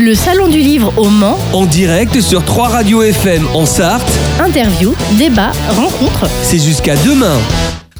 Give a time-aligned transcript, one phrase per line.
[0.00, 4.10] Le Salon du Livre au Mans, En direct sur 3 radios FM en Sarthe,
[4.42, 6.26] interview, débat, rencontre.
[6.42, 7.36] c'est jusqu'à demain.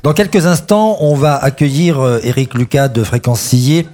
[0.02, 3.86] Dans quelques instants, on va accueillir euh, Eric Lucas de Fréquence Sillé,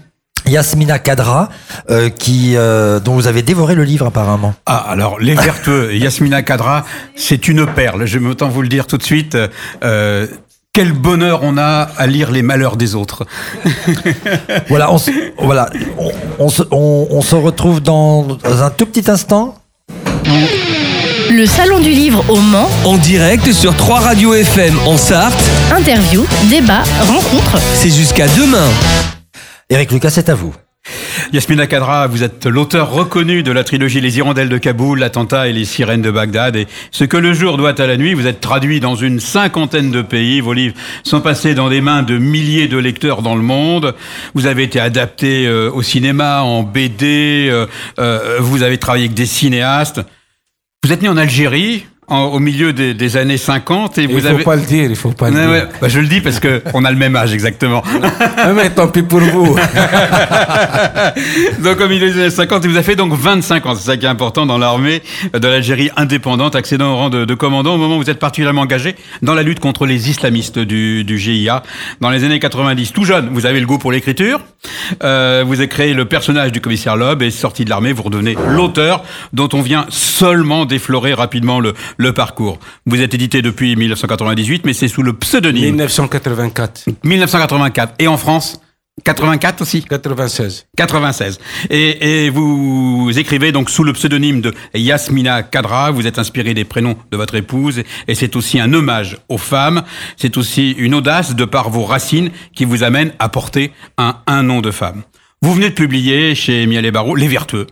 [0.46, 1.48] Yasmina Kadra,
[1.90, 4.54] euh, qui, euh, dont vous avez dévoré le livre apparemment.
[4.66, 6.84] Ah, alors, Les Vertueux, Yasmina Kadra,
[7.16, 8.06] c'est une perle.
[8.06, 9.36] Je vais autant vous le dire tout de suite.
[9.82, 10.28] Euh,
[10.76, 13.24] quel bonheur on a à lire les malheurs des autres.
[14.68, 19.10] Voilà, on, se- voilà, on, on se, on- on se retrouve dans un tout petit
[19.10, 19.54] instant.
[21.30, 25.42] Le Salon du Livre au Mans, En direct sur 3 radios FM en Sarthe,
[25.74, 27.58] interview, débat, rencontre.
[27.74, 28.68] c'est jusqu'à demain.
[29.70, 30.52] Eric Lucas, c'est à vous.
[31.32, 35.52] Yasmina Kadra, vous êtes l'auteur reconnu de la trilogie Les Hirondelles de Kaboul, l'attentat et
[35.52, 36.54] les sirènes de Bagdad.
[36.56, 39.90] Et ce que le jour doit à la nuit, vous êtes traduit dans une cinquantaine
[39.90, 40.40] de pays.
[40.40, 43.94] Vos livres sont passés dans des mains de milliers de lecteurs dans le monde.
[44.34, 47.48] Vous avez été adapté euh, au cinéma, en BD.
[47.50, 47.66] euh,
[47.98, 50.00] euh, vous avez travaillé avec des cinéastes.
[50.84, 54.20] Vous êtes né en Algérie, en- au milieu des, des années 50, et Il vous
[54.20, 54.44] faut avez.
[54.44, 55.68] pas le dire, il faut pas le dire.
[55.80, 57.82] bah, je le dis parce que on a le même âge exactement.
[58.54, 59.56] Mais tant pis pour vous.
[61.62, 63.74] donc au milieu des années 50, il vous a fait donc 25 ans.
[63.74, 67.34] C'est ça qui est important dans l'armée de l'Algérie indépendante, accédant au rang de, de
[67.34, 71.04] commandant au moment où vous êtes particulièrement engagé dans la lutte contre les islamistes du,
[71.04, 71.62] du GIA.
[72.00, 74.40] Dans les années 90, tout jeune, vous avez le goût pour l'écriture.
[75.02, 78.36] Euh, vous avez créé le personnage du commissaire Loeb et sorti de l'armée, vous redevenez
[78.48, 82.58] l'auteur dont on vient seulement déflorer rapidement le, le parcours.
[82.86, 87.94] Vous êtes édité depuis 1998, mais c'est sous le pseudonyme 1984, 1984.
[87.98, 88.60] Et en France
[89.04, 90.66] 84 aussi 96.
[90.74, 91.38] 96.
[91.68, 95.90] Et, et vous écrivez donc sous le pseudonyme de Yasmina Kadra.
[95.90, 97.82] Vous êtes inspiré des prénoms de votre épouse.
[98.08, 99.82] Et c'est aussi un hommage aux femmes.
[100.16, 104.42] C'est aussi une audace de par vos racines qui vous amène à porter un, un
[104.42, 105.02] nom de femme.
[105.42, 107.66] Vous venez de publier chez Miel et Barreau Les Vertueux.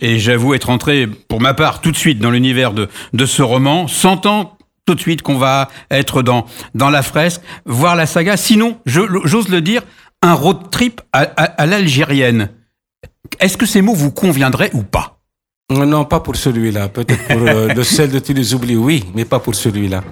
[0.00, 3.42] Et j'avoue être entré, pour ma part, tout de suite dans l'univers de, de ce
[3.42, 8.36] roman, sentant tout de suite qu'on va être dans, dans la fresque, voir la saga.
[8.36, 9.82] Sinon, je- j'ose le dire,
[10.22, 12.48] un road trip à, à- à l'algérienne.
[13.40, 15.18] Est-ce que ces mots vous conviendraient ou pas?
[15.70, 16.88] Non, pas pour celui-là.
[16.88, 20.02] Peut-être pour euh, le sel de tous les oublis, oui, mais pas pour celui-là.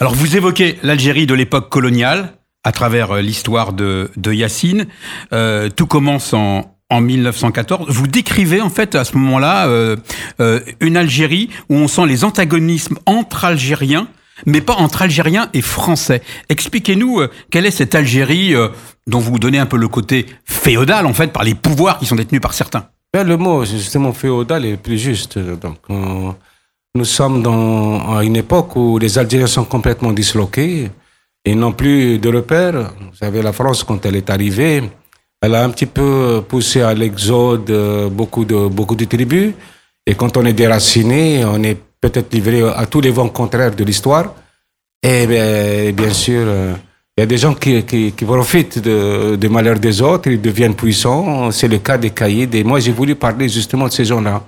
[0.00, 2.32] Alors vous évoquez l'Algérie de l'époque coloniale
[2.64, 4.86] à travers euh, l'histoire de, de Yacine.
[5.32, 7.86] Euh, tout commence en, en 1914.
[7.88, 9.96] Vous décrivez en fait à ce moment-là euh,
[10.80, 14.08] une Algérie où on sent les antagonismes entre Algériens,
[14.46, 16.22] mais pas entre Algériens et Français.
[16.48, 17.20] Expliquez-nous
[17.50, 18.54] quelle est cette Algérie
[19.06, 22.16] dont vous donnez un peu le côté féodal en fait par les pouvoirs qui sont
[22.16, 22.88] détenus par certains.
[23.12, 25.38] Ben, le mot, justement, féodal est plus juste.
[25.38, 25.78] Donc,
[26.96, 30.90] nous sommes dans, une époque où les Algériens sont complètement disloqués
[31.44, 32.92] et n'ont plus de repères.
[33.00, 34.82] Vous savez, la France, quand elle est arrivée,
[35.42, 39.52] elle a un petit peu poussé à l'exode euh, beaucoup de, beaucoup de tribus.
[40.06, 43.84] Et quand on est déraciné, on est peut-être livré à tous les vents contraires de
[43.84, 44.34] l'histoire.
[45.02, 46.74] Et bien, bien sûr, euh,
[47.16, 50.40] il y a des gens qui, qui, qui profitent de, des malheurs des autres, ils
[50.40, 51.50] deviennent puissants.
[51.50, 52.48] C'est le cas des caïds.
[52.52, 54.42] Et moi, j'ai voulu parler justement de ces gens-là.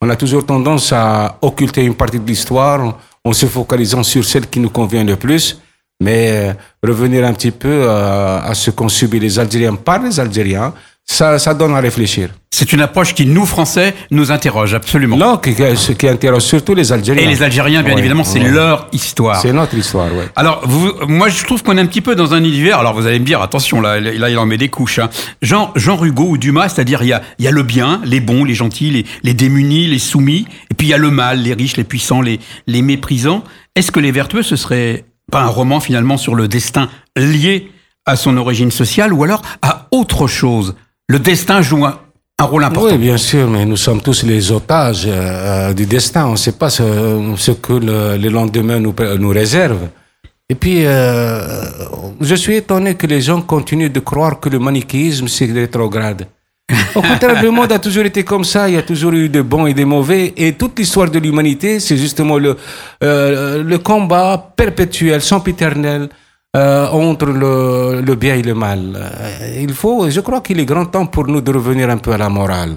[0.00, 4.48] On a toujours tendance à occulter une partie de l'histoire en se focalisant sur celle
[4.48, 5.61] qui nous convient le plus.
[6.02, 6.52] Mais euh,
[6.82, 10.72] revenir un petit peu euh, à ce qu'ont subi les Algériens par les Algériens,
[11.04, 12.28] ça, ça donne à réfléchir.
[12.54, 15.16] C'est une approche qui, nous, Français, nous interroge absolument.
[15.16, 17.24] Non, qui- qui- intéresse surtout les Algériens.
[17.24, 18.48] Et les Algériens, bien Ouais, évidemment, c'est ouais.
[18.50, 19.40] leur histoire.
[19.40, 20.26] C'est notre histoire, ouais.
[20.36, 22.78] Alors, vous, moi, je trouve qu'on est un petit peu dans un univers.
[22.78, 25.00] Alors, vous allez me dire, attention, là, là, il en met des couches.
[25.00, 25.08] Hein.
[25.40, 28.44] Jean, Jean Hugo ou Dumas, c'est-à-dire, il y a, y a le bien, les bons,
[28.44, 31.54] les gentils, les, les démunis, les soumis, et puis il y a le mal, les
[31.54, 32.38] riches, les puissants, les,
[32.68, 33.42] les méprisants.
[33.74, 37.70] Est-ce que les vertueux, ce serait pas un roman finalement sur le destin lié
[38.06, 40.74] à son origine sociale, ou alors à autre chose
[41.08, 41.98] Le destin joue un,
[42.40, 42.94] rôle important.
[42.94, 46.26] Oui, bien sûr, mais nous sommes tous les otages euh, du destin.
[46.26, 49.88] On ne sait pas ce, que le, le lendemain nous, nous réserve.
[50.48, 51.62] Et puis, euh,
[52.20, 56.26] je suis étonné que les gens continuent de croire que le manichéisme, c'est rétrograde.
[56.94, 58.68] Au contraire, le monde a toujours été comme ça.
[58.68, 60.32] Il y a toujours eu de bons et des mauvais.
[60.36, 62.56] Et toute l'histoire de l'humanité, c'est justement le,
[63.02, 66.08] euh, le combat perpétuel, sempiternel,
[66.56, 68.80] euh, entre le, le bien et le mal.
[68.96, 72.12] Euh, Il faut, je crois qu'il est grand temps pour nous de revenir un peu
[72.12, 72.76] à la morale.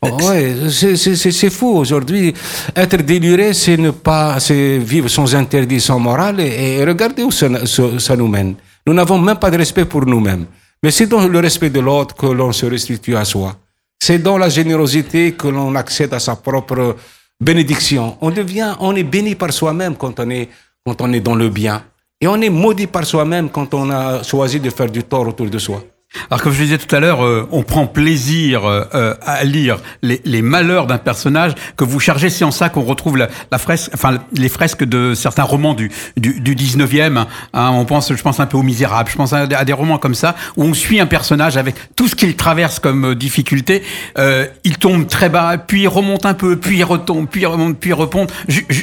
[0.00, 2.32] Oh, ouais, c'est- fou aujourd'hui.
[2.74, 6.40] Être déluré, c'est ne pas, vivre sans interdit, sans morale.
[6.40, 8.54] Et, et regardez où ça, ça- ça nous mène.
[8.86, 10.46] Nous n'avons même pas de respect pour nous-mêmes.
[10.82, 13.56] Mais c'est dans le respect de l'autre que l'on se restitue à soi.
[13.98, 16.96] C'est dans la générosité que l'on accède à sa propre
[17.40, 18.16] bénédiction.
[18.20, 20.48] On devient, on est béni par soi-même quand on est,
[20.84, 21.82] quand on est dans le bien.
[22.20, 25.48] Et on est maudit par soi-même quand on a choisi de faire du tort autour
[25.50, 25.82] de soi.
[26.30, 30.42] Alors comme je disais tout à l'heure, euh, on prend plaisir euh, à lire les,
[30.42, 32.30] malheurs d'un personnage que vous chargez.
[32.30, 33.28] C'est en ça qu'on retrouve la,
[33.58, 37.26] fresque, enfin les fresques de certains romans du, du, du 19e.
[37.52, 40.14] Hein, on pense, je pense un peu aux Misérables, je pense à, des romans comme
[40.14, 43.82] ça où on suit un personnage avec tout ce qu'il traverse comme euh, difficulté.
[44.18, 47.46] Euh, il tombe très bas, puis il remonte un peu, puis il retombe, puis il
[47.46, 48.32] remonte, puis il remonte,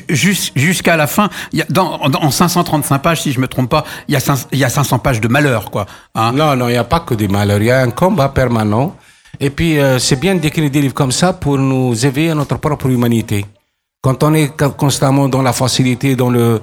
[0.10, 1.30] jusqu'à la fin.
[1.52, 4.48] Il y a, en 535 pages, si je me trompe pas, il y a, 5,
[4.52, 5.86] il y a 500 pages de malheur, quoi.
[6.16, 6.32] Hein.
[6.34, 7.62] Non, non, il n'y a pas que des malheurs.
[7.62, 8.96] Il y a un combat permanent.
[9.40, 12.58] Et puis, euh, c'est bien d'écrire des livres comme ça pour nous éveiller à notre
[12.58, 13.46] propre humanité.
[14.02, 16.62] Quand on est constamment dans la facilité, dans le,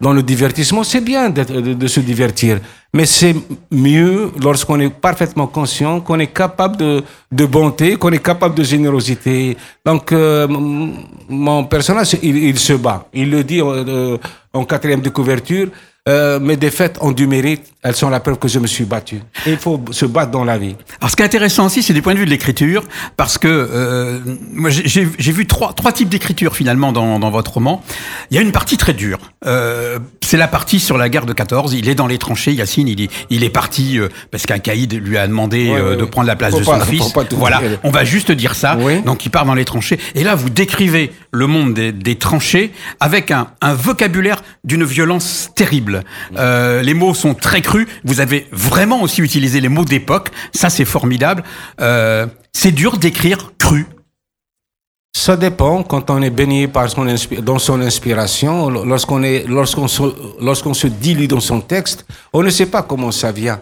[0.00, 1.42] dans le divertissement, c'est bien de,
[1.74, 2.58] de, se divertir.
[2.92, 3.34] Mais c'est
[3.70, 8.64] mieux lorsqu'on est parfaitement conscient, qu'on est capable de, de bonté, qu'on est capable de
[8.64, 9.56] générosité.
[9.84, 13.06] Donc, euh, mon personnage, il, se bat.
[13.14, 14.18] Il le dit euh,
[14.52, 15.68] en quatrième de couverture.
[16.40, 19.16] Mes défaites ont du mérite, elles sont la preuve que je me suis battu.
[19.46, 20.76] Et il faut se battre dans la vie.
[21.00, 22.84] Alors ce qui est intéressant aussi, c'est du point de vue de l'écriture,
[23.16, 24.18] parce que euh,
[24.52, 27.82] moi j'ai vu trois, trois types d'écriture finalement dans, dans, votre roman.
[28.30, 29.18] Il y a une partie très dure.
[29.46, 31.74] Euh, c'est la partie sur la guerre de 14.
[31.74, 34.92] Il est dans les tranchées, Yacine, il est, il est parti euh, parce qu'un caïd
[34.94, 37.12] lui a demandé Ouais, euh, ouais, de prendre la place de son fils.
[37.12, 37.78] pas tout Voilà, dire.
[37.82, 38.76] on va juste dire ça.
[38.78, 39.00] Oui.
[39.02, 39.98] Donc il part dans les tranchées.
[40.14, 45.50] Et là, vous décrivez le monde des, des tranchées avec un, un vocabulaire d'une violence
[45.54, 46.04] terrible.
[46.36, 47.86] Euh, les mots sont très crus.
[48.04, 50.28] Vous avez vraiment aussi utilisé les mots d'époque.
[50.60, 51.42] Ça, c'est formidable.
[51.80, 53.86] Euh, c'est dur d'écrire cru.
[55.12, 57.04] Ça dépend quand on est baigné par son
[57.50, 58.52] dans son inspiration,
[58.92, 60.02] lorsqu'on est, lorsqu'on se,
[60.40, 63.60] lorsqu'on se dilue dans son texte, on ne sait pas comment ça vient.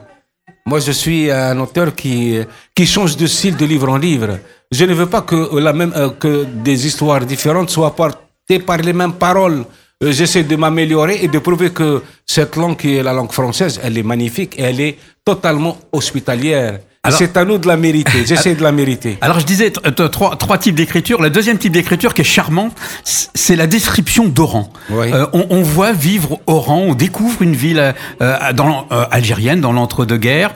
[0.66, 2.38] Moi, je suis un auteur qui,
[2.74, 4.30] qui change de style de livre en livre.
[4.70, 8.78] Je ne veux pas que la même, euh, que des histoires différentes soient portées par
[8.78, 9.64] les mêmes paroles.
[10.04, 13.80] Euh, J'essaie de m'améliorer et de prouver que cette langue qui est la langue française,
[13.82, 16.78] elle est magnifique et elle est totalement hospitalière.
[17.10, 18.24] C'est à nous de la mériter.
[18.24, 19.18] J'essaie de la mériter.
[19.22, 19.72] Alors je disais
[20.12, 21.20] trois, trois types d'écriture.
[21.20, 22.68] Le deuxième type d'écriture qui est charmant,
[23.02, 24.70] c'est la description d'Oran.
[24.90, 25.10] Oui.
[25.12, 30.54] Euh, on, on voit vivre Oran, on découvre une ville euh, dans, algérienne dans l'entre-deux-guerres.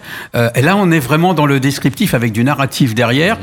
[0.54, 3.38] Et là, on est vraiment dans le descriptif avec du narratif derrière.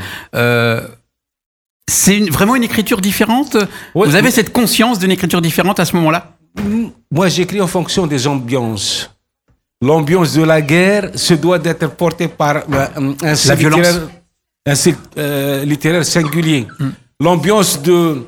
[1.89, 3.57] C'est vraiment une écriture différente.
[4.07, 6.21] Vous avez cette conscience d'une écriture différente à ce moment-là?
[7.11, 9.09] Moi, j'écris en fonction des ambiances.
[9.81, 14.09] L'ambiance de la guerre se doit d'être portée par euh, un style littéraire,
[14.67, 16.67] un style, euh, littéraire singulier.
[17.21, 18.23] L'ambiance de,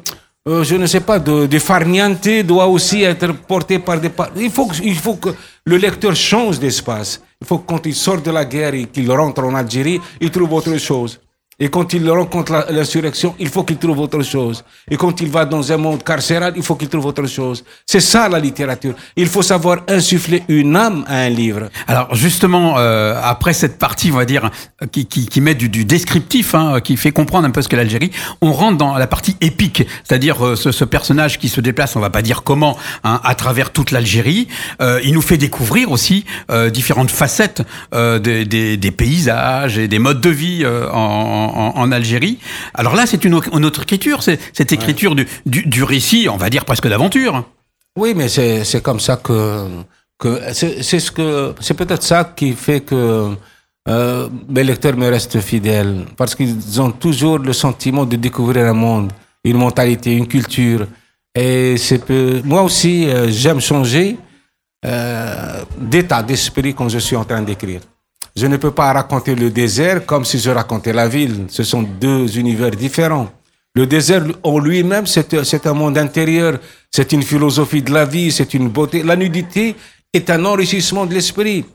[0.48, 4.10] euh, je ne sais pas, de, de farniente doit aussi être portée par des...
[4.10, 5.30] par- Il faut, que, il faut que
[5.66, 7.22] le lecteur change d'espace.
[7.42, 10.32] Il faut que quand il sort de la guerre et qu'il rentre en Algérie, il
[10.32, 11.20] trouve autre chose.
[11.64, 14.64] Et quand il rencontre l'insurrection, il faut qu'il trouve autre chose.
[14.90, 17.64] Et quand il va dans un monde carcéral, il faut qu'il trouve autre chose.
[17.86, 18.96] C'est ça la littérature.
[19.16, 21.70] Il faut savoir insuffler une âme à un livre.
[21.88, 24.50] Alors justement, euh, après cette partie, on va dire,
[24.92, 27.78] qui, qui, qui met du, du descriptif, hein, qui fait comprendre un peu ce qu'est
[27.78, 28.10] l'Algérie,
[28.42, 32.00] on rentre dans la partie épique, c'est-à-dire euh, ce, ce personnage qui se déplace, on
[32.00, 34.48] va pas dire comment, hein, à travers toute l'Algérie.
[34.82, 37.62] Euh, il nous fait découvrir aussi euh, différentes facettes
[37.94, 42.38] euh, des, des, des paysages et des modes de vie en, en, en Algérie.
[42.74, 46.28] Alors là, c'est une, au- une autre écriture, c'est cette écriture du, du, du récit,
[46.30, 47.44] on va dire presque d'aventure.
[47.98, 49.68] Oui, mais c'est comme ça que
[50.18, 53.34] que c'est c'est ce que c'est peut-être ça qui fait que
[53.90, 58.74] euh, mes lecteurs me restent fidèles parce qu'ils ont toujours le sentiment de découvrir un
[58.74, 59.12] monde,
[59.44, 60.86] une mentalité, une culture.
[61.34, 64.18] Et c'est peu- moi aussi euh, j'aime changer
[64.86, 67.82] euh, d'état d'esprit quand je suis en train d'écrire.
[68.36, 71.46] Je ne peux pas raconter le désert comme si je racontais la ville.
[71.50, 73.30] Ce sont deux univers différents.
[73.74, 76.60] Le désert en lui-même, c'est un monde intérieur,
[76.92, 79.02] c'est une philosophie de la vie, c'est une beauté.
[79.02, 79.76] La nudité
[80.14, 81.66] est un enrichissement de l'esprit.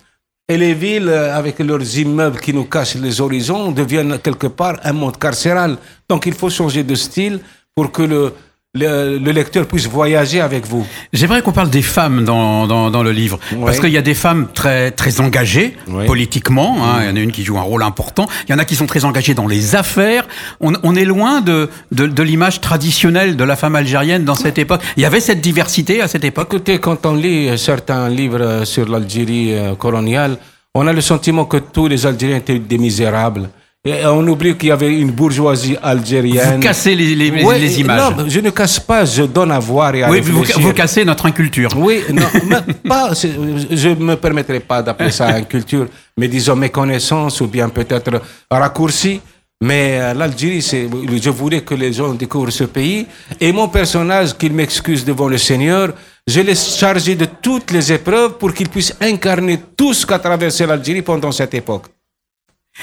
[0.49, 4.79] Et les villes, euh, avec leurs immeubles qui nous cachent les horizons, deviennent quelque part
[4.85, 5.77] un monde carcéral.
[6.09, 7.41] Donc il faut changer de style
[7.75, 8.33] pour que le,
[8.77, 10.87] le, le lecteur puisse voyager avec vous.
[11.13, 13.39] J'aimerais qu'on parle des femmes dans, dans, dans le livre.
[13.65, 16.77] Parce qu'il y a des femmes très, très engagées politiquement.
[16.85, 16.99] hein.
[17.03, 18.27] Il y en a une qui joue un rôle important.
[18.49, 20.27] Il y en a qui sont très engagées dans les affaires.
[20.61, 24.59] On, on est loin de, de, de l'image traditionnelle de la femme algérienne dans cette
[24.59, 24.83] époque.
[24.97, 26.49] Il y avait cette diversité à cette époque.
[26.53, 30.37] Écoutez, quand on lit certains livres euh, sur l'Algérie euh, coloniale,
[30.75, 33.49] on a le sentiment que tous les Algériens étaient des misérables.
[33.87, 36.57] Et on oublie qu'il y avait une bourgeoisie algérienne.
[36.57, 38.17] Vous cassez les, les, Ouais, les images.
[38.17, 41.05] Non, je ne casse pas, je donne à voir et à oui, vous, vous cassez
[41.05, 41.71] notre inculture.
[41.77, 42.27] Oui, non,
[42.89, 48.21] pas, je ne me permettrai pas d'appeler ça inculture, mais disons méconnaissance ou bien peut-être
[48.51, 49.21] raccourci.
[49.63, 50.87] Mais euh, l'Algérie, c'est,
[51.23, 53.07] je voulais que les gens découvrent ce pays.
[53.41, 55.95] Et mon personnage, qu'il m'excuse devant le Seigneur,
[56.27, 60.67] je l'ai chargé de toutes les épreuves pour qu'il puisse incarner tout ce qu'a traversé
[60.67, 61.85] l'Algérie pendant cette époque.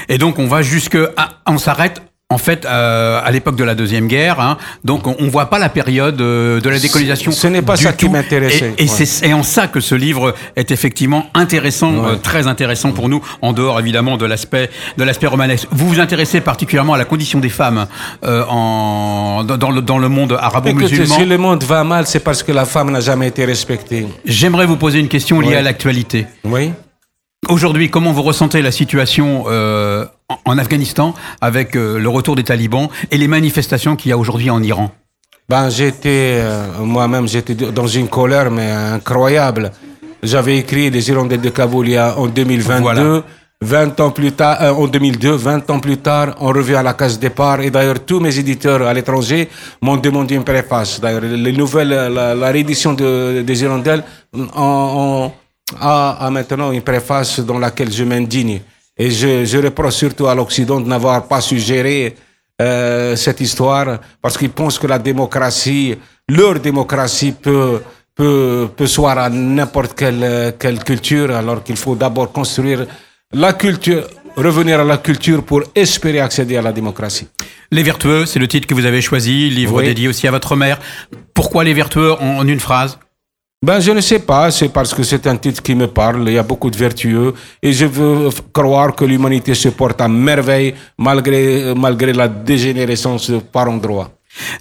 [0.10, 3.76] Et donc on va jusque, à- on s'arrête en fait euh, à l'époque de la
[3.76, 4.40] deuxième guerre.
[4.40, 4.58] hein.
[4.84, 7.32] donc on, on voit pas la période euh, de la décolonisation.
[7.32, 9.06] Ce n'est pas du ça qui m'intéressait, Et, et ouais.
[9.06, 12.12] c'est en ça que ce livre est effectivement intéressant, Ouais.
[12.14, 15.68] euh, très intéressant pour nous, en dehors évidemment de l'aspect de l'aspect romanesque.
[15.72, 17.86] Vous vous intéressez particulièrement à la condition des femmes
[18.24, 21.16] euh, en dans, le dans le monde arabo-musulman.
[21.16, 24.08] si le monde va mal, c'est parce que la femme n'a jamais été respectée.
[24.26, 26.26] J'aimerais vous poser une question liée à l'actualité.
[26.46, 26.72] Oui.
[27.50, 30.06] Aujourd'hui, comment vous ressentez la situation euh,
[30.46, 34.50] en, Afghanistan avec euh, le retour des talibans et les manifestations qu'il y a aujourd'hui
[34.50, 34.92] en Iran?
[35.50, 39.72] Ben, j'étais, euh, moi-même, j'étais dans une colère, mais incroyable.
[40.24, 42.82] J'avais écrit Les Hirondelles de Kaboul en 2022.
[42.82, 43.24] Voilà.
[43.62, 46.94] 20 ans plus tard, euh, en 2002, 20 ans plus tard, on revient à la
[46.94, 47.62] case départ.
[47.62, 49.50] Et d'ailleurs, tous mes éditeurs à l'étranger
[49.82, 51.00] m'ont demandé une préface.
[51.00, 54.04] D'ailleurs, les nouvelles, la, la réédition de, des Hirondelles
[54.56, 55.32] en-
[55.80, 58.62] a, a maintenant une préface dans laquelle je m'indigne.
[58.98, 62.16] Et je, je reproche surtout à l'Occident de n'avoir pas su gérer
[62.62, 65.96] euh, cette histoire parce qu'ils pensent que la démocratie,
[66.30, 67.82] leur démocratie peut
[68.16, 72.86] peut peut soir à n'importe quelle quelle culture alors qu'il faut d'abord construire
[73.32, 74.04] la culture
[74.38, 77.28] revenir à la culture pour espérer accéder à la démocratie.
[77.72, 79.86] Les Vertueux, c'est le titre que vous avez choisi, livre Oui.
[79.86, 80.80] dédié aussi à votre mère.
[81.34, 83.00] Pourquoi Les Vertueux en une phrase?
[83.64, 86.34] Ben, je ne sais pas, c'est parce que c'est un titre qui me parle, il
[86.34, 90.76] y a beaucoup de vertueux, et je veux croire que l'humanité se porte à merveille
[90.98, 94.12] malgré, malgré la dégénérescence par endroits.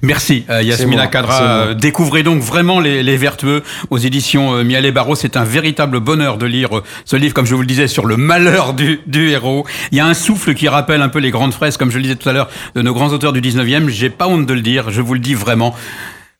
[0.02, 1.42] Merci euh, Yasmina moi, Kadra.
[1.42, 5.16] Euh, Découvrez donc vraiment les, les Vertueux aux éditions euh, Mialet Barreau.
[5.16, 8.06] C'est un véritable bonheur de lire euh, ce livre, comme je vous le disais, sur
[8.06, 9.66] le malheur du, du héros.
[9.90, 12.02] Il y a un souffle qui rappelle un peu les grandes fraises, comme je le
[12.02, 13.88] disais tout à l'heure, de nos grands auteurs du 19e.
[13.88, 15.74] J'ai pas honte de le dire, je vous le dis vraiment.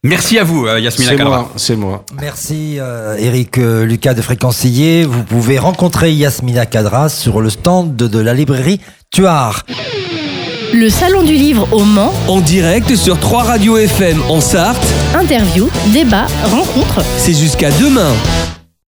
[0.05, 2.05] Merci à vous, euh, Yasmina C'est moi, c'est moi.
[2.21, 5.05] Merci euh, Eric euh, Lucas de Fréquencier.
[5.05, 8.81] Vous pouvez rencontrer Yasmina Kadra sur le stand de, de la librairie
[9.13, 9.65] Tuard.
[10.75, 14.83] Le Salon du Livre au Mans, En direct sur 3 radios FM en Sarthe,
[15.15, 17.01] interview, débat, rencontre.
[17.19, 18.11] c'est jusqu'à demain.